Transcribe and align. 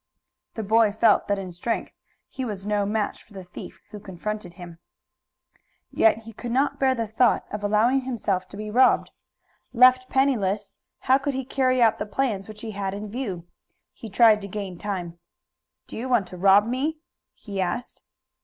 The 0.55 0.63
boy 0.63 0.91
felt 0.91 1.27
that 1.27 1.37
in 1.37 1.51
strength 1.51 1.91
he 2.27 2.43
was 2.43 2.65
no 2.65 2.87
match 2.87 3.21
for 3.21 3.33
the 3.33 3.43
thief 3.43 3.79
who 3.91 3.99
confronted 3.99 4.55
him. 4.55 4.79
Yet 5.91 6.23
he 6.23 6.33
could 6.33 6.49
not 6.51 6.79
bear 6.79 6.95
the 6.95 7.05
thought 7.05 7.45
of 7.51 7.63
allowing 7.63 8.01
himself 8.01 8.47
to 8.47 8.57
be 8.57 8.71
robbed. 8.71 9.11
Left 9.73 10.09
penniless, 10.09 10.73
how 11.01 11.19
could 11.19 11.35
he 11.35 11.45
carry 11.45 11.83
out 11.83 11.99
the 11.99 12.07
plans 12.07 12.47
which 12.47 12.61
he 12.61 12.71
had 12.71 12.95
in 12.95 13.11
view? 13.11 13.47
He 13.93 14.09
tried 14.09 14.41
to 14.41 14.47
gain 14.47 14.79
time. 14.79 15.19
"Do 15.85 15.95
you 15.95 16.09
want 16.09 16.25
to 16.29 16.35
rob 16.37 16.65
me?" 16.65 16.97
he 17.35 17.61
asked. 17.61 18.01